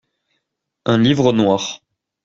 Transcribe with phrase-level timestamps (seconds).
[0.85, 1.83] Un livre noir.